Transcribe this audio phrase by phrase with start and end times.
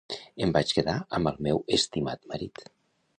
[0.45, 2.65] Em vaig a quedar amb el meu estimat marit.